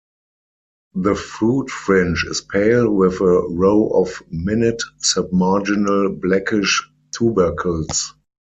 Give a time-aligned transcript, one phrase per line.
[0.95, 8.15] The foot-fringe is pale, with a row of minute submarginal blackish tubercles.